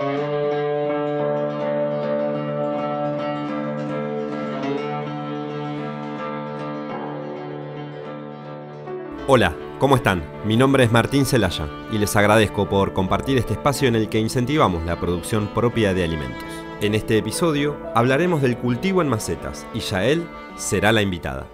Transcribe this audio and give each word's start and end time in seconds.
Hola, 0.00 0.14
¿cómo 9.80 9.96
están? 9.96 10.22
Mi 10.44 10.56
nombre 10.56 10.84
es 10.84 10.92
Martín 10.92 11.26
Celaya 11.26 11.68
y 11.90 11.98
les 11.98 12.14
agradezco 12.14 12.68
por 12.68 12.92
compartir 12.92 13.38
este 13.38 13.54
espacio 13.54 13.88
en 13.88 13.96
el 13.96 14.08
que 14.08 14.20
incentivamos 14.20 14.86
la 14.86 15.00
producción 15.00 15.48
propia 15.48 15.92
de 15.94 16.04
alimentos. 16.04 16.44
En 16.80 16.94
este 16.94 17.18
episodio 17.18 17.76
hablaremos 17.96 18.40
del 18.40 18.56
cultivo 18.56 19.02
en 19.02 19.08
macetas 19.08 19.66
y 19.74 19.80
Yael 19.80 20.28
será 20.54 20.92
la 20.92 21.02
invitada. 21.02 21.48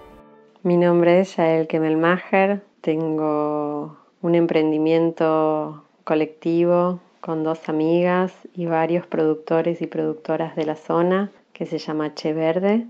Mi 0.61 0.77
nombre 0.77 1.21
es 1.21 1.35
Yael 1.35 1.65
Kemelmacher, 1.65 2.61
tengo 2.81 3.97
un 4.21 4.35
emprendimiento 4.35 5.83
colectivo 6.03 6.99
con 7.25 7.43
dos 7.43 7.69
amigas 7.69 8.31
y 8.53 8.67
varios 8.67 9.07
productores 9.07 9.81
y 9.81 9.87
productoras 9.87 10.55
de 10.55 10.63
la 10.63 10.75
zona 10.75 11.31
que 11.53 11.65
se 11.65 11.79
llama 11.79 12.13
Che 12.13 12.33
Verde 12.33 12.85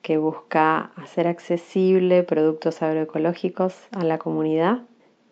que 0.00 0.16
busca 0.16 0.92
hacer 0.94 1.26
accesible 1.26 2.22
productos 2.22 2.82
agroecológicos 2.82 3.74
a 3.90 4.04
la 4.04 4.18
comunidad. 4.18 4.82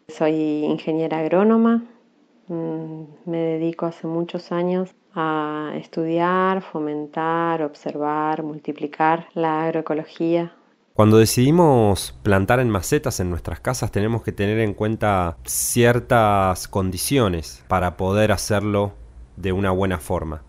Soy 0.08 0.64
ingeniera 0.64 1.20
agrónoma, 1.20 1.84
mm, 2.48 3.02
me 3.26 3.38
dedico 3.38 3.86
hace 3.86 4.08
muchos 4.08 4.50
años 4.50 4.90
a 5.14 5.74
estudiar, 5.76 6.60
fomentar, 6.60 7.62
observar, 7.62 8.42
multiplicar 8.42 9.28
la 9.34 9.66
agroecología. 9.66 10.52
Cuando 10.98 11.18
decidimos 11.18 12.12
plantar 12.24 12.58
en 12.58 12.70
macetas 12.70 13.20
en 13.20 13.30
nuestras 13.30 13.60
casas 13.60 13.92
tenemos 13.92 14.24
que 14.24 14.32
tener 14.32 14.58
en 14.58 14.74
cuenta 14.74 15.36
ciertas 15.44 16.66
condiciones 16.66 17.62
para 17.68 17.96
poder 17.96 18.32
hacerlo 18.32 18.94
de 19.36 19.52
una 19.52 19.70
buena 19.70 19.98
forma. 19.98 20.42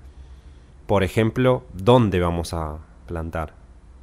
Por 0.88 1.04
ejemplo, 1.04 1.66
¿dónde 1.74 2.20
vamos 2.20 2.56
a 2.56 2.80
plantar? 3.06 3.54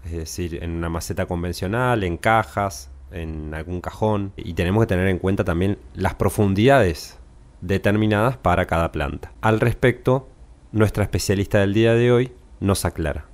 es 0.04 0.12
decir, 0.12 0.62
en 0.62 0.70
una 0.70 0.88
maceta 0.88 1.26
convencional, 1.26 2.04
en 2.04 2.16
cajas, 2.16 2.90
en 3.10 3.52
algún 3.52 3.80
cajón. 3.80 4.32
Y 4.36 4.54
tenemos 4.54 4.84
que 4.84 4.86
tener 4.86 5.08
en 5.08 5.18
cuenta 5.18 5.42
también 5.42 5.78
las 5.94 6.14
profundidades 6.14 7.18
determinadas 7.60 8.36
para 8.36 8.66
cada 8.66 8.92
planta. 8.92 9.32
Al 9.40 9.58
respecto, 9.58 10.28
nuestra 10.70 11.02
especialista 11.02 11.58
del 11.58 11.74
día 11.74 11.94
de 11.94 12.12
hoy 12.12 12.32
nos 12.60 12.84
aclara. 12.84 13.24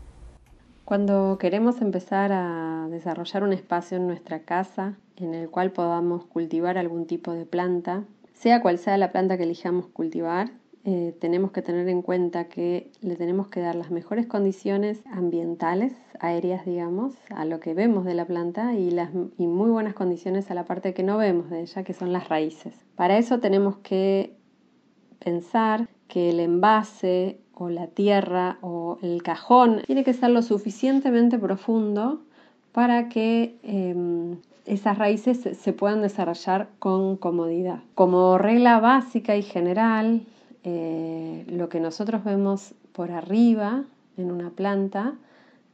Cuando 0.92 1.38
queremos 1.38 1.80
empezar 1.80 2.32
a 2.34 2.86
desarrollar 2.90 3.44
un 3.44 3.54
espacio 3.54 3.96
en 3.96 4.06
nuestra 4.06 4.40
casa 4.40 4.98
en 5.16 5.32
el 5.32 5.48
cual 5.48 5.72
podamos 5.72 6.26
cultivar 6.26 6.76
algún 6.76 7.06
tipo 7.06 7.32
de 7.32 7.46
planta, 7.46 8.04
sea 8.34 8.60
cual 8.60 8.76
sea 8.76 8.98
la 8.98 9.10
planta 9.10 9.38
que 9.38 9.44
elijamos 9.44 9.86
cultivar, 9.86 10.50
eh, 10.84 11.16
tenemos 11.18 11.50
que 11.50 11.62
tener 11.62 11.88
en 11.88 12.02
cuenta 12.02 12.48
que 12.48 12.90
le 13.00 13.16
tenemos 13.16 13.48
que 13.48 13.60
dar 13.60 13.74
las 13.74 13.90
mejores 13.90 14.26
condiciones 14.26 15.00
ambientales, 15.10 15.94
aéreas, 16.20 16.66
digamos, 16.66 17.14
a 17.30 17.46
lo 17.46 17.58
que 17.58 17.72
vemos 17.72 18.04
de 18.04 18.12
la 18.12 18.26
planta 18.26 18.74
y, 18.74 18.90
las, 18.90 19.12
y 19.38 19.46
muy 19.46 19.70
buenas 19.70 19.94
condiciones 19.94 20.50
a 20.50 20.54
la 20.54 20.66
parte 20.66 20.92
que 20.92 21.02
no 21.02 21.16
vemos 21.16 21.48
de 21.48 21.62
ella, 21.62 21.84
que 21.84 21.94
son 21.94 22.12
las 22.12 22.28
raíces. 22.28 22.74
Para 22.96 23.16
eso 23.16 23.40
tenemos 23.40 23.78
que 23.78 24.36
pensar 25.20 25.88
que 26.12 26.28
el 26.28 26.40
envase 26.40 27.38
o 27.54 27.70
la 27.70 27.86
tierra 27.86 28.58
o 28.60 28.98
el 29.00 29.22
cajón 29.22 29.80
tiene 29.86 30.04
que 30.04 30.12
ser 30.12 30.28
lo 30.28 30.42
suficientemente 30.42 31.38
profundo 31.38 32.20
para 32.72 33.08
que 33.08 33.56
em, 33.62 34.36
esas 34.66 34.98
raíces 34.98 35.40
se 35.40 35.72
puedan 35.72 36.02
desarrollar 36.02 36.68
con 36.78 37.16
comodidad. 37.16 37.80
Como 37.94 38.36
regla 38.36 38.78
básica 38.78 39.36
y 39.38 39.42
general, 39.42 40.20
eh, 40.64 41.46
lo 41.48 41.70
que 41.70 41.80
nosotros 41.80 42.24
vemos 42.24 42.74
por 42.92 43.10
arriba 43.10 43.84
en 44.18 44.30
una 44.30 44.50
planta, 44.50 45.14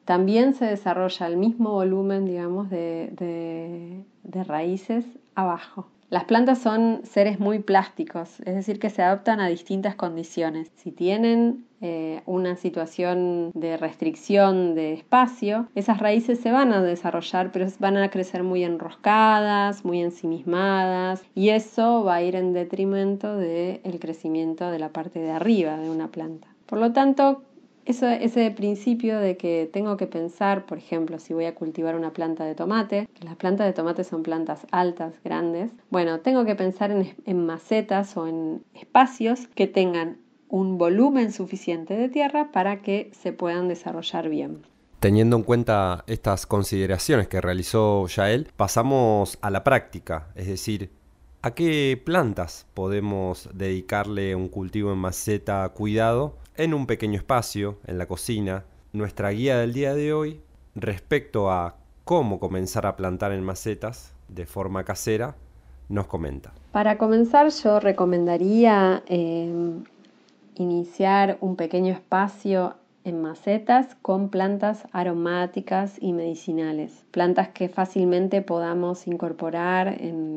también 0.05 0.55
se 0.55 0.67
desarrolla 0.67 1.27
el 1.27 1.37
mismo 1.37 1.73
volumen, 1.73 2.27
digamos, 2.27 2.71
de, 2.71 4.05
raíces 4.47 5.05
abajo. 5.35 5.89
Las 6.11 6.25
plantas 6.25 6.59
son 6.59 7.03
seres 7.05 7.39
muy 7.39 7.59
plásticos, 7.59 8.41
es 8.41 8.55
decir, 8.55 8.79
que 8.79 8.89
se 8.89 9.03
adaptan 9.03 9.41
a 9.41 9.49
distintas 9.49 9.95
condiciones. 9.95 10.71
Si 10.75 10.91
tienen 10.91 11.67
eh, 11.83 12.23
una 12.25 12.57
situación 12.57 13.51
de 13.55 13.77
restricción 13.77 14.75
de 14.75 14.95
espacio, 14.95 15.69
esas 15.75 15.99
raíces 15.99 16.41
se 16.41 16.51
van 16.51 16.73
a 16.73 16.83
desarrollar, 16.83 17.53
pero 17.53 17.67
van 17.79 17.99
a 17.99 18.09
crecer 18.09 18.43
muy 18.43 18.65
enroscadas, 18.65 19.85
muy 19.85 20.01
ensimismadas, 20.01 21.23
y 21.35 21.51
eso 21.51 22.05
va 22.05 22.15
a 22.15 22.23
ir 22.23 22.37
en 22.37 22.55
detrimento 22.55 23.37
del 23.37 24.01
crecimiento 24.01 24.71
de 24.71 24.79
la 24.79 24.89
parte 24.89 25.19
de 25.19 25.31
arriba 25.31 25.77
de 25.77 25.91
una 25.91 26.09
planta. 26.09 26.49
Por 26.65 26.79
lo 26.79 26.93
tanto, 26.93 27.43
ese 27.89 28.51
principio 28.51 29.19
de 29.19 29.37
que 29.37 29.69
tengo 29.73 29.97
que 29.97 30.07
pensar, 30.07 30.67
por 30.67 30.79
ejemplo, 30.79 31.19
si 31.19 31.35
voy 31.35 31.47
a 31.47 31.55
cultivar 31.55 31.97
una 31.97 32.13
planta 32.13 32.45
de 32.45 32.55
tomate, 32.55 33.09
las 33.21 33.37
plantas 33.37 33.67
de 33.67 33.73
tomate 33.73 34.05
son 34.05 34.23
plantas 34.23 34.67
altas, 34.71 35.15
grandes, 35.25 35.73
bueno, 35.91 36.21
tengo 36.21 36.45
que 36.45 36.55
pensar 36.55 36.91
en, 36.91 37.15
en 37.25 37.47
macetas 37.47 38.17
o 38.17 38.27
en 38.27 38.63
espacios 38.75 39.49
que 39.55 39.67
tengan 39.67 40.19
un 40.49 40.79
volumen 40.79 41.33
suficiente 41.33 41.95
de 41.95 42.09
tierra 42.09 42.53
para 42.53 42.83
que 42.83 43.11
se 43.13 43.33
puedan 43.33 43.69
desarrollar 43.69 44.29
bien. 44.29 44.63
Teniendo 45.01 45.37
en 45.37 45.45
cuenta 45.45 46.03
estas 46.09 46.47
consideraciones 46.47 47.29
que 47.29 47.41
realizó 47.41 48.07
Yael, 48.09 48.49
pasamos 48.57 49.39
a 49.43 49.51
la 49.51 49.63
práctica, 49.63 50.29
es 50.35 50.49
decir, 50.49 50.91
¿a 51.49 51.55
qué 51.55 51.99
plantas 52.05 52.67
podemos 52.75 53.49
dedicarle 53.55 54.35
un 54.35 54.49
cultivo 54.49 54.93
en 54.93 54.99
maceta 54.99 55.67
cuidado 55.71 56.37
en 56.57 56.75
un 56.75 56.87
pequeño 56.87 57.17
espacio, 57.17 57.79
en 57.87 57.97
la 57.97 58.05
cocina, 58.05 58.65
nuestra 58.93 59.31
guía 59.31 59.57
del 59.57 59.73
día 59.73 59.95
de 59.95 60.13
hoy 60.13 60.43
respecto 60.75 61.51
a 61.51 61.77
cómo 62.05 62.39
comenzar 62.39 62.85
a 62.85 62.97
plantar 62.97 63.33
en 63.33 63.43
macetas 63.43 64.13
de 64.29 64.45
forma 64.45 64.85
casera, 64.85 65.37
nos 65.89 66.07
comenta. 66.07 66.53
Para 66.71 66.99
comenzar 66.99 67.49
yo 67.49 67.81
recomendaría 67.81 69.03
eh, 69.07 69.81
iniciar 70.57 71.39
un 71.41 71.57
pequeño 71.57 71.95
espacio 71.95 72.75
en 73.09 73.21
macetas 73.23 73.97
con 74.03 74.29
plantas 74.29 74.87
aromáticas 74.93 75.97
y 76.01 76.13
medicinales, 76.13 77.05
plantas 77.11 77.49
que 77.49 77.69
fácilmente 77.69 78.43
podamos 78.43 79.07
incorporar 79.07 79.97
en, 80.01 80.29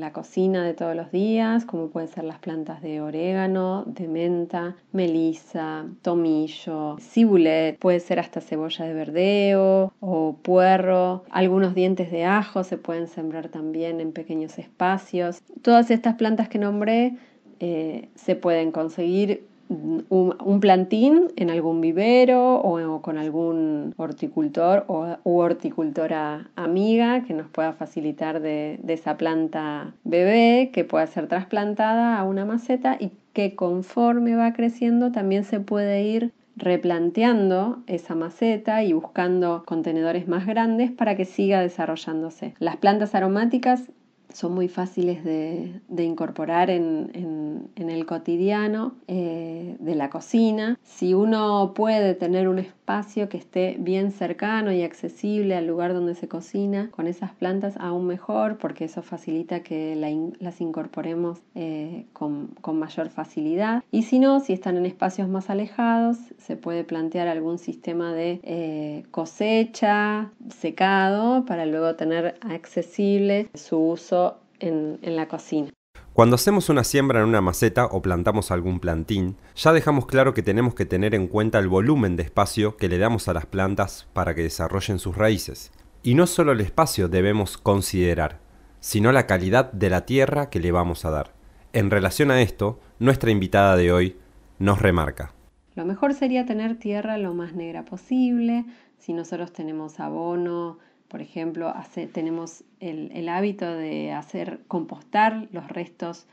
la 0.00 0.12
cocina 0.14 0.64
de 0.64 0.72
todos 0.72 0.96
los 0.96 1.12
días, 1.12 1.66
como 1.66 1.88
pueden 1.88 2.08
ser 2.08 2.24
las 2.24 2.38
plantas 2.38 2.80
de 2.80 3.02
orégano, 3.02 3.84
de 3.86 4.08
menta, 4.08 4.76
melisa, 4.92 5.84
tomillo, 6.00 6.96
cibulet, 6.98 7.78
puede 7.78 8.00
ser 8.00 8.18
hasta 8.18 8.40
cebolla 8.40 8.86
de 8.86 8.94
verdeo 8.94 9.92
o 10.00 10.36
puerro, 10.42 11.24
algunos 11.30 11.74
dientes 11.74 12.10
de 12.10 12.24
ajo 12.24 12.64
se 12.64 12.78
pueden 12.78 13.08
sembrar 13.08 13.48
también 13.48 14.00
en 14.00 14.12
pequeños 14.12 14.58
espacios. 14.58 15.42
Todas 15.60 15.90
estas 15.90 16.14
plantas 16.14 16.48
que 16.48 16.58
nombré 16.58 17.16
eh, 17.60 18.08
se 18.14 18.36
pueden 18.36 18.72
conseguir 18.72 19.49
un, 19.70 20.58
plantín 20.60 21.28
en 21.36 21.48
algún 21.48 21.80
vivero 21.80 22.56
o, 22.56 23.00
con 23.02 23.18
algún 23.18 23.94
horticultor 23.96 24.84
o, 24.88 25.16
u 25.24 25.38
horticultora 25.38 26.50
amiga 26.56 27.22
que 27.22 27.34
nos 27.34 27.48
pueda 27.48 27.72
facilitar 27.72 28.40
de, 28.40 28.80
de 28.82 28.92
esa 28.92 29.16
planta 29.16 29.94
bebé 30.04 30.70
que 30.72 30.84
pueda 30.84 31.06
ser 31.06 31.28
trasplantada 31.28 32.18
a 32.18 32.24
una 32.24 32.44
maceta 32.44 32.96
y 32.98 33.12
que 33.32 33.54
conforme 33.54 34.34
va 34.34 34.52
creciendo 34.52 35.12
también 35.12 35.44
se 35.44 35.60
puede 35.60 36.02
ir 36.02 36.32
replanteando 36.56 37.82
esa 37.86 38.14
maceta 38.14 38.82
y 38.82 38.92
buscando 38.92 39.62
contenedores 39.64 40.28
más 40.28 40.46
grandes 40.46 40.90
para 40.90 41.16
que 41.16 41.24
siga 41.24 41.60
desarrollándose. 41.60 42.54
Las 42.58 42.76
plantas 42.76 43.14
aromáticas 43.14 43.90
son 44.32 44.54
muy 44.54 44.68
fáciles 44.68 45.24
de, 45.24 45.80
incorporar 45.98 46.70
en, 46.70 47.70
el 47.76 48.06
cotidiano 48.06 48.94
eh, 49.08 49.76
de 49.80 49.94
la 49.94 50.10
cocina. 50.10 50.78
Si 50.82 51.14
uno 51.14 51.72
puede 51.74 52.14
tener 52.14 52.48
un 52.48 52.58
espacio 52.58 53.28
que 53.28 53.36
esté 53.36 53.76
bien 53.78 54.10
cercano 54.10 54.72
y 54.72 54.82
accesible 54.82 55.56
al 55.56 55.66
lugar 55.66 55.92
donde 55.92 56.14
se 56.14 56.28
cocina, 56.28 56.90
con 56.90 57.06
esas 57.06 57.32
plantas 57.32 57.74
aún 57.78 58.06
mejor, 58.06 58.58
porque 58.58 58.84
eso 58.84 59.02
facilita 59.02 59.62
que 59.62 59.96
las 60.40 60.60
incorporemos 60.60 61.40
eh, 61.54 62.06
con, 62.12 62.50
mayor 62.72 63.10
facilidad. 63.10 63.82
Y 63.90 64.04
si 64.04 64.18
no, 64.18 64.40
si 64.40 64.52
están 64.52 64.76
en 64.76 64.86
espacios 64.86 65.28
más 65.28 65.50
alejados, 65.50 66.16
se 66.38 66.56
puede 66.56 66.84
plantear 66.84 67.28
algún 67.28 67.58
sistema 67.58 68.12
de 68.12 68.40
eh, 68.42 69.04
cosecha, 69.10 70.30
secado, 70.48 71.44
para 71.44 71.66
luego 71.66 71.94
tener 71.96 72.36
accesible 72.40 73.48
su 73.54 73.78
uso 73.78 74.19
en, 74.60 74.98
la 75.02 75.28
cocina. 75.28 75.70
Cuando 76.12 76.36
hacemos 76.36 76.68
una 76.68 76.84
siembra 76.84 77.20
en 77.20 77.26
una 77.26 77.40
maceta 77.40 77.86
o 77.86 78.02
plantamos 78.02 78.50
algún 78.50 78.80
plantín, 78.80 79.36
ya 79.56 79.72
dejamos 79.72 80.06
claro 80.06 80.34
que 80.34 80.42
tenemos 80.42 80.74
que 80.74 80.86
tener 80.86 81.14
en 81.14 81.26
cuenta 81.26 81.58
el 81.58 81.68
volumen 81.68 82.16
de 82.16 82.22
espacio 82.22 82.76
que 82.76 82.88
le 82.88 82.98
damos 82.98 83.28
a 83.28 83.32
las 83.32 83.46
plantas 83.46 84.08
para 84.12 84.34
que 84.34 84.42
desarrollen 84.42 84.98
sus 84.98 85.16
raíces. 85.16 85.72
Y 86.02 86.14
no 86.14 86.26
solo 86.26 86.52
el 86.52 86.60
espacio 86.60 87.08
debemos 87.08 87.58
considerar, 87.58 88.38
sino 88.80 89.12
la 89.12 89.26
calidad 89.26 89.72
de 89.72 89.90
la 89.90 90.06
tierra 90.06 90.50
que 90.50 90.60
le 90.60 90.72
vamos 90.72 91.04
a 91.04 91.10
dar. 91.10 91.32
En 91.72 91.90
relación 91.90 92.30
a 92.30 92.40
esto, 92.40 92.80
nuestra 92.98 93.30
invitada 93.30 93.76
de 93.76 93.92
hoy 93.92 94.16
nos 94.58 94.80
remarca. 94.80 95.32
Lo 95.74 95.84
mejor 95.84 96.14
sería 96.14 96.44
tener 96.44 96.76
tierra 96.76 97.16
lo 97.16 97.32
más 97.32 97.54
negra 97.54 97.84
posible. 97.84 98.64
Si 98.98 99.12
nosotros 99.12 99.52
tenemos 99.52 100.00
abono, 100.00 100.78
por 101.10 101.20
ejemplo, 101.20 101.74
tenemos 102.12 102.62
el, 102.78 103.28
hábito 103.28 103.66
de 103.66 104.12
hacer 104.12 104.60
compostar 104.68 105.48
los 105.50 105.66
restos 105.66 106.28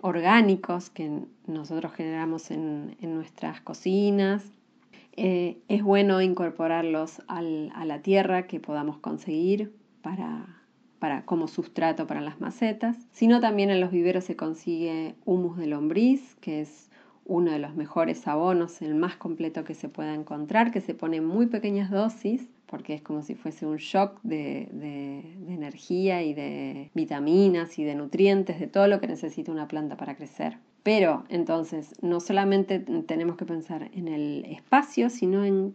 orgánicos 0.00 0.88
que 0.88 1.24
nosotros 1.48 1.92
generamos 1.92 2.52
en, 2.52 2.96
nuestras 3.02 3.60
cocinas. 3.60 4.44
Eh, 5.16 5.58
es 5.66 5.82
bueno 5.82 6.22
incorporarlos 6.22 7.22
a 7.26 7.42
la 7.42 8.02
tierra 8.02 8.46
que 8.46 8.60
podamos 8.60 8.98
conseguir 8.98 9.74
para, 10.00 10.46
para, 11.00 11.24
como 11.24 11.48
sustrato 11.48 12.06
para 12.06 12.20
las 12.20 12.40
macetas, 12.40 12.96
sino 13.10 13.40
también 13.40 13.68
en 13.70 13.80
los 13.80 13.90
viveros 13.90 14.22
se 14.22 14.36
consigue 14.36 15.16
humus 15.24 15.56
de 15.56 15.66
lombriz, 15.66 16.36
que 16.36 16.60
es 16.60 16.88
uno 17.24 17.50
de 17.50 17.58
los 17.58 17.74
mejores 17.74 18.28
abonos, 18.28 18.80
el 18.80 18.94
más 18.94 19.16
completo 19.16 19.64
que 19.64 19.74
se 19.74 19.88
pueda 19.88 20.14
encontrar, 20.14 20.70
que 20.70 20.80
se 20.80 20.94
pone 20.94 21.16
en 21.16 21.26
muy 21.26 21.46
pequeñas 21.46 21.90
dosis, 21.90 22.48
porque 22.70 22.94
es 22.94 23.02
como 23.02 23.22
si 23.22 23.34
fuese 23.34 23.66
un 23.66 23.78
shock 23.78 24.20
de, 24.22 24.68
de, 24.72 25.18
energía 25.52 26.22
y 26.22 26.34
de 26.34 26.90
vitaminas 26.94 27.78
y 27.80 27.84
de 27.84 27.96
nutrientes, 27.96 28.60
de 28.60 28.68
todo 28.68 28.86
lo 28.86 29.00
que 29.00 29.08
necesita 29.08 29.50
una 29.50 29.66
planta 29.66 29.96
para 29.96 30.14
crecer. 30.14 30.58
Pero 30.84 31.24
entonces, 31.28 31.96
no 32.00 32.20
solamente 32.20 32.78
tenemos 32.78 33.36
que 33.36 33.44
pensar 33.44 33.90
en 33.92 34.06
el 34.06 34.44
espacio, 34.46 35.10
sino 35.10 35.44
en 35.44 35.74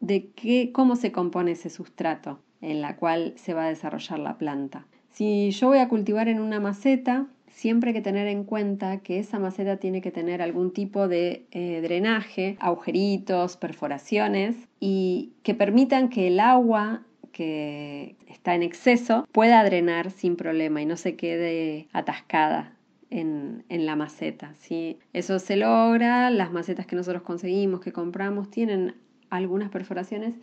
de 0.00 0.30
qué, 0.32 0.70
cómo 0.72 0.96
se 0.96 1.12
compone 1.12 1.52
ese 1.52 1.70
sustrato 1.70 2.40
en 2.60 2.82
la 2.82 2.96
cual 2.96 3.32
se 3.36 3.54
va 3.54 3.64
a 3.64 3.68
desarrollar 3.68 4.18
la 4.18 4.36
planta. 4.36 4.86
Si 5.10 5.50
yo 5.52 5.68
voy 5.68 5.78
a 5.78 5.88
cultivar 5.88 6.28
en 6.28 6.40
una 6.40 6.60
maceta, 6.60 7.26
siempre 7.52 7.90
hay 7.90 7.94
que 7.94 8.02
tener 8.02 8.26
en 8.26 8.44
cuenta 8.44 8.98
que 8.98 9.18
esa 9.18 9.38
maceta 9.38 9.76
tiene 9.76 10.00
que 10.00 10.10
tener 10.10 10.42
algún 10.42 10.72
tipo 10.72 11.08
de 11.08 11.46
eh, 11.52 11.80
drenaje, 11.82 12.56
agujeritos, 12.60 13.56
perforaciones 13.56 14.56
y 14.80 15.32
que 15.42 15.54
permitan 15.54 16.08
que 16.08 16.28
el 16.28 16.40
agua 16.40 17.02
que 17.32 18.16
está 18.26 18.54
en 18.54 18.62
exceso 18.62 19.26
pueda 19.32 19.62
drenar 19.64 20.10
sin 20.10 20.36
problema 20.36 20.82
y 20.82 20.86
no 20.86 20.96
se 20.96 21.16
quede 21.16 21.88
atascada 21.92 22.74
en, 23.10 23.64
en, 23.68 23.86
la 23.86 23.96
maceta. 23.96 24.54
Si 24.58 24.98
eso 25.12 25.38
se 25.38 25.56
logra, 25.56 26.30
las 26.30 26.52
macetas 26.52 26.86
que 26.86 26.96
nosotros 26.96 27.22
conseguimos, 27.22 27.80
que 27.80 27.92
compramos, 27.92 28.50
tienen 28.50 28.96
algunas 29.30 29.70
perforaciones 29.70 30.34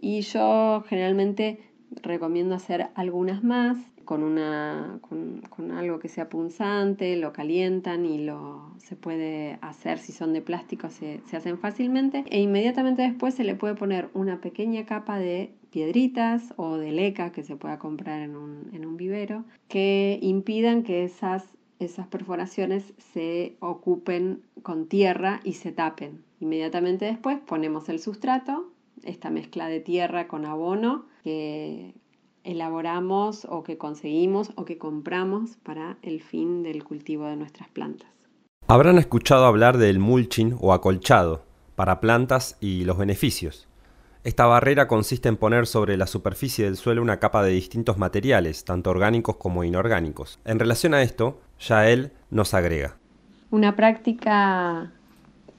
y 0.00 0.20
yo 0.22 0.84
generalmente 0.88 1.60
recomiendo 2.02 2.54
hacer 2.54 2.88
algunas 2.94 3.42
más 3.42 3.78
con, 4.08 4.22
una, 4.22 5.00
con, 5.02 5.70
algo 5.70 5.98
que 5.98 6.08
sea 6.08 6.30
punzante, 6.30 7.14
lo 7.16 7.34
calientan 7.34 8.06
y 8.06 8.24
lo 8.24 8.72
se 8.78 8.96
puede 8.96 9.58
hacer, 9.60 9.98
si 9.98 10.12
son 10.12 10.32
de 10.32 10.40
plástico 10.40 10.88
se, 10.88 11.20
hacen 11.30 11.58
fácilmente 11.58 12.24
e 12.30 12.40
inmediatamente 12.40 13.02
después 13.02 13.34
se 13.34 13.44
le 13.44 13.54
puede 13.54 13.74
poner 13.74 14.08
una 14.14 14.40
pequeña 14.40 14.86
capa 14.86 15.18
de 15.18 15.52
piedritas 15.70 16.54
o 16.56 16.78
de 16.78 16.90
leca 16.92 17.32
que 17.32 17.42
se 17.42 17.56
pueda 17.56 17.78
comprar 17.78 18.22
en 18.22 18.34
un, 18.34 18.70
en 18.72 18.86
un 18.86 18.96
vivero 18.96 19.44
que 19.68 20.18
impidan 20.22 20.84
que 20.84 21.04
esas, 21.04 21.44
esas 21.78 22.06
perforaciones 22.06 22.94
se 23.12 23.56
ocupen 23.60 24.40
con 24.62 24.86
tierra 24.86 25.40
y 25.44 25.52
se 25.52 25.70
tapen. 25.70 26.22
Inmediatamente 26.40 27.04
después 27.04 27.38
ponemos 27.40 27.90
el 27.90 27.98
sustrato, 27.98 28.72
esta 29.04 29.30
mezcla 29.30 29.68
de 29.68 29.80
tierra 29.80 30.28
con 30.28 30.44
abono 30.44 31.06
que 31.22 31.94
elaboramos 32.44 33.46
o 33.50 33.62
que 33.62 33.76
conseguimos 33.76 34.52
o 34.56 34.64
que 34.64 34.78
compramos 34.78 35.56
para 35.62 35.98
el 36.02 36.22
fin 36.22 36.62
del 36.62 36.84
cultivo 36.84 37.26
de 37.26 37.36
nuestras 37.36 37.68
plantas. 37.68 38.08
Habrán 38.66 38.98
escuchado 38.98 39.46
hablar 39.46 39.78
del 39.78 39.98
mulching 39.98 40.56
o 40.60 40.72
acolchado 40.72 41.44
para 41.74 42.00
plantas 42.00 42.56
y 42.60 42.84
los 42.84 42.98
beneficios. 42.98 43.68
Esta 44.24 44.46
barrera 44.46 44.88
consiste 44.88 45.28
en 45.28 45.36
poner 45.36 45.66
sobre 45.66 45.96
la 45.96 46.06
superficie 46.06 46.64
del 46.64 46.76
suelo 46.76 47.00
una 47.00 47.18
capa 47.18 47.42
de 47.42 47.52
distintos 47.52 47.98
materiales, 47.98 48.64
tanto 48.64 48.90
orgánicos 48.90 49.36
como 49.36 49.64
inorgánicos. 49.64 50.38
En 50.44 50.58
relación 50.58 50.92
a 50.92 51.02
esto, 51.02 51.40
ya 51.60 51.88
él 51.88 52.12
nos 52.30 52.52
agrega. 52.52 52.96
Una 53.50 53.76
práctica 53.76 54.92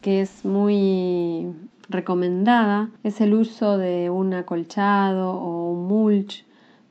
que 0.02 0.22
es 0.22 0.46
muy 0.46 1.48
recomendada 1.90 2.90
es 3.04 3.20
el 3.22 3.34
uso 3.34 3.78
de 3.78 4.10
un 4.10 4.34
acolchado 4.34 5.32
o 5.32 5.72
un 5.72 5.88
mulch 5.88 6.46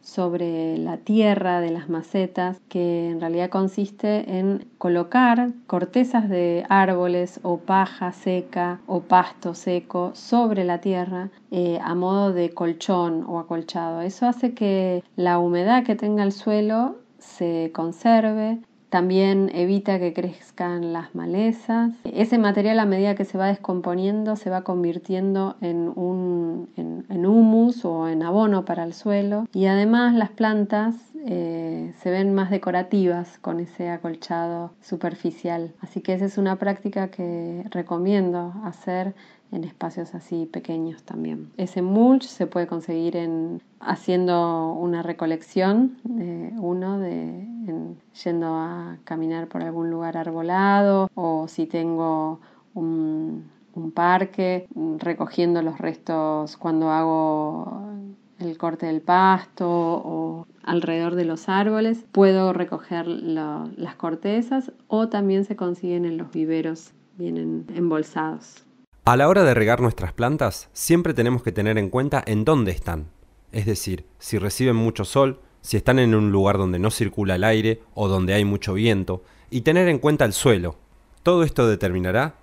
sobre 0.09 0.79
la 0.79 0.97
tierra 0.97 1.61
de 1.61 1.71
las 1.71 1.91
macetas, 1.91 2.61
que 2.71 3.11
en 3.11 3.21
realidad 3.21 3.51
consiste 3.51 4.39
en 4.39 4.67
colocar 4.79 5.51
cortezas 5.67 6.31
de 6.31 6.65
árboles 6.71 7.41
o 7.43 7.59
paja 7.59 8.13
seca 8.13 8.81
o 8.87 9.01
pasto 9.01 9.55
seco 9.55 10.13
sobre 10.15 10.65
la 10.65 10.81
tierra 10.81 11.29
eh, 11.51 11.79
a 11.83 11.95
modo 11.95 12.33
de 12.33 12.55
colchón 12.55 13.23
o 13.29 13.39
acolchado. 13.39 14.01
Eso 14.01 14.27
hace 14.27 14.55
que 14.55 15.05
la 15.15 15.39
humedad 15.39 15.85
que 15.85 15.95
tenga 15.95 16.23
el 16.23 16.33
suelo 16.33 16.97
se 17.19 17.71
conserve, 17.75 18.61
también 18.89 19.51
evita 19.55 19.99
que 19.99 20.13
crezcan 20.13 20.93
las 20.93 21.15
malezas. 21.15 21.93
Ese 22.05 22.39
material 22.39 22.79
a 22.81 22.87
medida 22.87 23.15
que 23.15 23.25
se 23.25 23.39
va 23.39 23.49
descomponiendo 23.49 24.37
se 24.37 24.51
va 24.51 24.63
convirtiendo 24.63 25.57
en, 25.61 25.93
un, 25.95 26.69
en, 26.77 27.27
humus 27.27 27.85
o 27.85 28.09
en 28.09 28.23
abono 28.23 28.65
para 28.65 28.85
el 28.85 28.95
suelo. 28.95 29.47
Y 29.53 29.67
además 29.67 30.15
las 30.15 30.31
plantas 30.31 30.95
eh, 31.27 31.93
se 31.99 32.11
ven 32.11 32.35
más 32.35 32.51
decorativas 32.51 33.39
con 33.39 33.61
ese 33.61 33.91
acolchado 33.91 34.73
superficial. 34.81 35.75
Así 35.81 36.01
que 36.01 36.15
esa 36.15 36.25
es 36.25 36.39
una 36.39 36.57
práctica 36.57 37.09
que 37.09 37.65
recomiendo 37.71 38.55
hacer 38.65 39.15
en 39.51 39.65
espacios 39.65 40.15
así 40.15 40.47
pequeños 40.47 41.03
también. 41.03 41.51
Ese 41.57 41.83
mulch 41.83 42.25
se 42.25 42.47
puede 42.47 42.67
conseguir 42.67 43.17
en 43.17 43.63
haciendo 43.81 44.73
una 44.75 45.03
recolección 45.03 45.97
de 46.05 46.53
uno 46.59 46.99
de 46.99 47.47
yendo 48.25 48.55
a 48.55 48.99
caminar 49.05 49.49
por 49.49 49.63
algún 49.63 49.91
lugar 49.91 50.17
arbolado 50.17 51.11
o 51.15 51.47
si 51.49 51.67
tengo 51.67 52.41
un, 52.75 53.51
parque 53.95 54.67
recogiendo 54.99 55.63
los 55.63 55.79
restos 55.79 56.57
cuando 56.57 56.91
hago 56.91 57.85
el 58.41 58.59
corte 58.59 58.87
del 58.87 59.01
pasto 59.01 59.69
o 59.69 60.49
alrededor 60.65 61.15
de 61.15 61.25
los 61.25 61.49
árboles 61.49 62.05
puedo 62.11 62.53
recoger 62.53 63.07
las 63.07 63.95
cortezas 63.95 64.73
o 64.89 65.09
también 65.09 65.45
se 65.45 65.55
consiguen 65.55 66.07
en 66.07 66.19
los 66.19 66.33
viveros 66.33 66.91
vienen 67.17 67.67
embolsados 67.73 68.65
a 69.09 69.17
la 69.17 69.27
hora 69.27 69.43
de 69.43 69.55
regar 69.55 69.81
nuestras 69.81 70.13
plantas, 70.13 70.69
siempre 70.75 71.15
tenemos 71.15 71.43
que 71.43 71.51
tener 71.51 71.79
en 71.79 71.89
cuenta 71.89 72.23
en 72.27 72.45
dónde 72.45 72.73
están. 72.73 73.09
Es 73.53 73.65
decir, 73.65 74.05
si 74.19 74.37
reciben 74.37 74.77
mucho 74.77 75.07
sol, 75.07 75.41
si 75.61 75.77
están 75.77 75.99
en 75.99 76.15
un 76.15 76.33
lugar 76.33 76.59
donde 76.59 76.79
no 76.79 76.91
circula 76.91 77.37
el 77.37 77.45
aire 77.45 77.81
o 77.95 78.09
donde 78.09 78.35
hay 78.35 78.45
mucho 78.45 78.75
viento, 78.75 79.23
y 79.51 79.63
tener 79.63 79.89
en 79.89 79.99
cuenta 79.99 80.25
el 80.25 80.33
suelo. 80.33 80.77
Todo 81.23 81.43
esto 81.43 81.67
determinará 81.67 82.37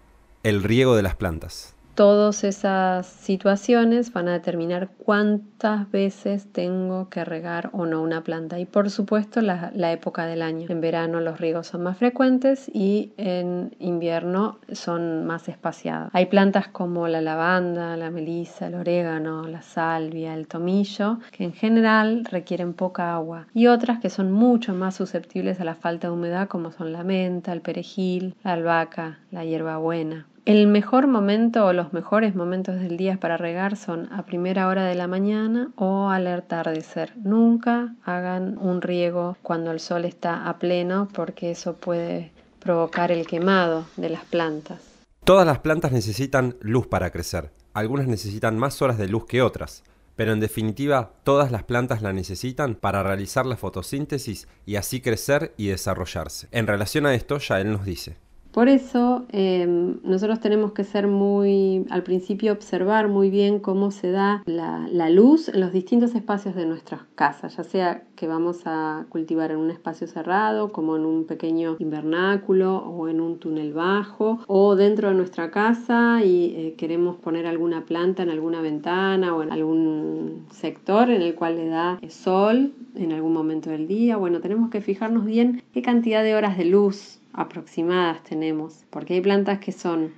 el 0.43 0.63
riego 0.63 0.95
de 0.95 1.03
las 1.03 1.15
plantas. 1.15 1.75
Todas 1.95 2.43
esas 2.43 3.07
situaciones 3.07 4.11
van 4.11 4.27
a 4.27 4.33
determinar 4.33 4.89
cuántas 4.97 5.89
veces 5.91 6.51
tengo 6.51 7.07
que 7.07 7.23
regar 7.23 7.69
o 7.71 7.85
no 7.85 8.01
una 8.01 8.21
planta 8.21 8.59
y 8.59 8.65
por 8.65 8.89
supuesto 8.89 9.39
la, 9.39 9.71
época 9.93 10.25
del 10.25 10.41
año. 10.41 10.67
En 10.69 10.81
verano 10.81 11.21
los 11.21 11.39
riegos 11.39 11.67
son 11.67 11.83
más 11.83 11.97
frecuentes 11.97 12.69
y 12.73 13.13
en 13.15 13.73
invierno 13.79 14.59
son 14.73 15.25
más 15.25 15.47
espaciados. 15.47 16.09
Hay 16.11 16.25
plantas 16.25 16.67
como 16.67 17.07
la 17.07 17.21
lavanda, 17.21 17.95
la 17.95 18.11
melisa, 18.11 18.67
el 18.67 18.75
orégano, 18.75 19.47
la 19.47 19.61
salvia, 19.61 20.33
el 20.33 20.49
tomillo 20.49 21.19
que 21.31 21.45
en 21.45 21.53
general 21.53 22.25
requieren 22.29 22.73
poca 22.73 23.15
agua 23.15 23.47
y 23.53 23.67
otras 23.67 23.99
que 23.99 24.09
son 24.09 24.33
mucho 24.33 24.73
más 24.73 24.95
susceptibles 24.95 25.61
a 25.61 25.63
la 25.63 25.75
falta 25.75 26.07
de 26.07 26.13
humedad 26.13 26.49
como 26.49 26.73
son 26.73 26.91
la 26.91 27.05
menta, 27.05 27.53
el 27.53 27.61
perejil, 27.61 28.35
la 28.43 28.51
albahaca, 28.51 29.19
la 29.31 29.45
hierbabuena. 29.45 30.27
El 30.45 30.67
mejor 30.67 31.07
momento 31.07 31.65
o 31.65 31.73
los 31.73 31.91
mejores 31.91 32.35
momentos 32.35 32.75
del 32.79 32.97
día 32.97 33.19
para 33.19 33.35
regar 33.35 33.75
son 33.75 34.13
a 34.13 34.27
primera 34.27 34.67
hora 34.67 34.85
de 34.85 34.93
la 34.93 35.07
mañana 35.07 35.71
o 35.75 36.09
al 36.09 36.27
atardecer. 36.27 37.13
Nunca 37.17 37.95
hagan 38.03 38.59
un 38.59 38.83
riego 38.83 39.37
cuando 39.41 39.71
el 39.71 39.79
sol 39.79 40.05
está 40.05 40.47
a 40.47 40.59
pleno 40.59 41.07
porque 41.15 41.49
eso 41.49 41.77
puede 41.77 42.31
provocar 42.59 43.11
el 43.11 43.25
quemado 43.25 43.85
de 43.97 44.09
las 44.09 44.23
plantas. 44.23 44.83
Todas 45.23 45.47
las 45.47 45.57
plantas 45.59 45.91
necesitan 45.91 46.55
luz 46.61 46.85
para 46.85 47.09
crecer. 47.09 47.49
Algunas 47.73 48.05
necesitan 48.05 48.59
más 48.59 48.83
horas 48.83 48.99
de 48.99 49.07
luz 49.07 49.25
que 49.25 49.41
otras. 49.41 49.83
Pero 50.15 50.31
en 50.31 50.39
definitiva, 50.39 51.13
todas 51.23 51.51
las 51.51 51.63
plantas 51.63 52.03
la 52.03 52.13
necesitan 52.13 52.75
para 52.75 53.01
realizar 53.01 53.47
la 53.47 53.57
fotosíntesis 53.57 54.47
y 54.67 54.75
así 54.75 55.01
crecer 55.01 55.55
y 55.57 55.69
desarrollarse. 55.69 56.49
En 56.51 56.67
relación 56.67 57.07
a 57.07 57.15
esto, 57.15 57.39
ya 57.39 57.59
él 57.59 57.71
nos 57.71 57.83
dice. 57.83 58.23
Por 58.55 58.69
eso 58.69 59.25
em, 59.33 59.97
nosotros 60.03 60.39
tenemos 60.39 60.71
que 60.71 60.85
ser 60.85 61.07
muy, 61.07 61.85
al 61.89 62.03
principio 62.03 62.53
observar 62.53 63.09
muy 63.09 63.29
bien 63.29 63.59
cómo 63.59 63.91
se 63.91 64.12
da 64.12 64.43
la, 64.45 65.09
luz 65.09 65.50
en 65.50 65.59
los 65.59 65.74
distintos 65.74 66.15
espacios 66.15 66.55
de 66.55 66.65
nuestras 66.65 67.01
casas, 67.15 67.57
ya 67.57 67.65
sea 67.65 68.03
que 68.15 68.27
vamos 68.27 68.62
a 68.63 69.07
cultivar 69.09 69.51
en 69.51 69.57
un 69.57 69.71
espacio 69.71 70.07
cerrado, 70.07 70.71
como 70.71 70.95
en 70.95 71.05
un 71.05 71.25
pequeño 71.25 71.75
invernáculo 71.79 72.77
o 72.77 73.09
en 73.09 73.19
un 73.19 73.39
túnel 73.39 73.74
bajo, 73.74 74.39
o 74.47 74.77
dentro 74.77 75.09
de 75.09 75.15
nuestra 75.15 75.51
casa 75.51 76.24
y 76.24 76.53
eh, 76.55 76.75
queremos 76.77 77.17
poner 77.17 77.47
alguna 77.47 77.83
planta 77.83 78.24
en 78.24 78.29
alguna 78.29 78.62
ventana 78.62 79.35
o 79.35 79.43
en 79.43 79.51
algún 79.51 80.45
sector 80.50 81.09
en 81.09 81.21
el 81.21 81.35
cual 81.35 81.57
le 81.57 81.67
da 81.67 82.00
sol 82.07 82.71
en 82.95 83.12
algún 83.12 83.33
momento 83.33 83.69
del 83.69 83.85
día. 83.85 84.15
Bueno, 84.15 84.39
tenemos 84.39 84.69
que 84.69 84.79
fijarnos 84.79 85.25
bien 85.25 85.62
qué 85.74 85.81
cantidad 85.81 86.24
de 86.24 86.35
horas 86.35 86.57
de 86.57 86.63
luz 86.63 87.19
aproximadas 87.36 88.24
tenemos, 88.24 88.86
porque 88.89 89.15
hay 89.15 89.22
plantas 89.22 89.60
que 89.60 89.72
son 89.72 90.13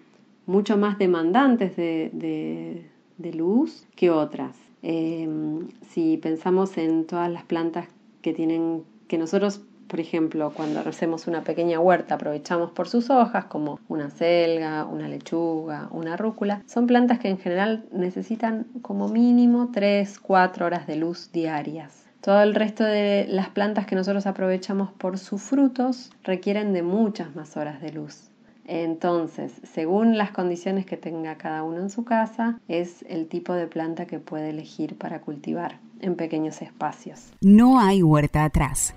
mucho 0.46 0.78
más 0.78 0.98
demandantes 0.98 1.76
de, 1.76 2.90
luz 3.34 3.86
que 3.96 4.10
otras. 4.10 4.56
Em, 4.82 5.68
si 5.90 6.18
pensamos 6.18 6.78
en 6.78 7.06
todas 7.06 7.30
las 7.30 7.44
plantas 7.44 7.88
que 8.22 8.34
tienen, 8.34 8.84
que 9.08 9.18
nosotros, 9.18 9.62
por 9.88 10.00
ejemplo, 10.00 10.54
cuando 10.56 10.80
hacemos 10.80 11.28
una 11.28 11.44
pequeña 11.44 11.80
huerta, 11.80 12.16
aprovechamos 12.16 12.72
por 12.72 12.88
sus 12.88 13.10
hojas, 13.10 13.46
como 13.46 13.80
una 13.90 14.10
selga, 14.10 14.86
una 14.86 15.10
lechuga, 15.10 15.90
una 15.92 16.16
rúcula, 16.16 16.64
son 16.68 16.88
plantas 16.88 17.20
que 17.20 17.30
en 17.30 17.40
general 17.40 17.86
necesitan 17.92 18.68
como 18.82 19.10
mínimo 19.10 19.72
3-4 19.72 20.62
horas 20.62 20.88
de 20.88 20.96
luz 20.96 21.32
diarias. 21.32 22.07
Todo 22.22 22.42
el 22.42 22.56
resto 22.56 22.84
de 22.84 23.26
las 23.30 23.50
plantas 23.50 23.86
que 23.86 23.96
nosotros 23.96 24.28
aprovechamos 24.28 24.92
por 24.92 25.18
sus 25.18 25.42
frutos 25.42 26.12
requieren 26.24 26.74
de 26.74 26.84
muchas 26.84 27.36
más 27.36 27.56
horas 27.58 27.82
de 27.82 27.92
luz. 27.92 28.30
Entonces, 28.66 29.54
según 29.64 30.18
las 30.18 30.32
condiciones 30.32 30.86
que 30.86 30.98
tenga 30.98 31.38
cada 31.38 31.64
uno 31.64 31.80
en 31.80 31.90
su 31.90 32.04
casa, 32.04 32.60
es 32.68 33.06
el 33.08 33.28
tipo 33.28 33.54
de 33.54 33.68
planta 33.68 34.06
que 34.08 34.20
puede 34.20 34.50
elegir 34.50 34.98
para 34.98 35.22
cultivar 35.22 35.80
en 36.02 36.16
pequeños 36.16 36.62
espacios. 36.62 37.32
No 37.42 37.80
hay 37.80 38.04
huerta 38.04 38.44
atrás. 38.44 38.94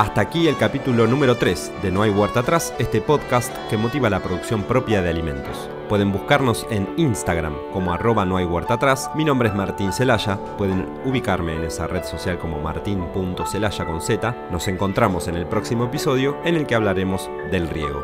Hasta 0.00 0.22
aquí 0.22 0.48
el 0.48 0.56
capítulo 0.56 1.06
número 1.06 1.36
3 1.36 1.72
de 1.82 1.90
No 1.90 2.00
hay 2.00 2.10
huerta 2.10 2.40
atrás, 2.40 2.72
este 2.78 3.02
podcast 3.02 3.54
que 3.68 3.76
motiva 3.76 4.08
la 4.08 4.22
producción 4.22 4.62
propia 4.62 5.02
de 5.02 5.10
alimentos. 5.10 5.68
Pueden 5.90 6.10
buscarnos 6.10 6.66
en 6.70 6.88
Instagram 6.96 7.54
como 7.70 7.92
arroba 7.92 8.24
no 8.24 8.38
hay 8.38 8.46
huerta 8.46 8.74
atrás. 8.74 9.10
Mi 9.14 9.26
nombre 9.26 9.50
es 9.50 9.54
Martín 9.54 9.92
Celaya. 9.92 10.38
Pueden 10.56 10.88
ubicarme 11.04 11.54
en 11.54 11.64
esa 11.64 11.86
red 11.86 12.04
social 12.04 12.38
como 12.38 12.62
martín.celaya 12.62 13.84
con 13.84 14.00
Z. 14.00 14.48
Nos 14.50 14.68
encontramos 14.68 15.28
en 15.28 15.36
el 15.36 15.44
próximo 15.44 15.84
episodio 15.84 16.38
en 16.46 16.54
el 16.54 16.66
que 16.66 16.76
hablaremos 16.76 17.28
del 17.50 17.68
riego. 17.68 18.02